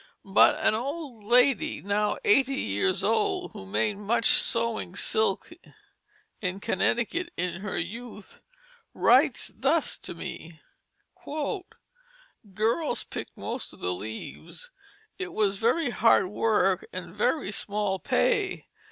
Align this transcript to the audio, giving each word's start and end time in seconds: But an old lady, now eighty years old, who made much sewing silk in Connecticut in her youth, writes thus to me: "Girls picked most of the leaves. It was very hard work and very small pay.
But 0.25 0.57
an 0.65 0.73
old 0.73 1.23
lady, 1.25 1.79
now 1.79 2.17
eighty 2.25 2.55
years 2.55 3.03
old, 3.03 3.51
who 3.51 3.67
made 3.67 3.97
much 3.97 4.31
sewing 4.31 4.95
silk 4.95 5.51
in 6.41 6.59
Connecticut 6.59 7.29
in 7.37 7.61
her 7.61 7.77
youth, 7.77 8.41
writes 8.95 9.53
thus 9.55 9.99
to 9.99 10.15
me: 10.15 10.59
"Girls 12.51 13.03
picked 13.03 13.37
most 13.37 13.73
of 13.73 13.79
the 13.79 13.93
leaves. 13.93 14.71
It 15.19 15.33
was 15.33 15.59
very 15.59 15.91
hard 15.91 16.29
work 16.29 16.83
and 16.91 17.13
very 17.15 17.51
small 17.51 17.99
pay. 17.99 18.65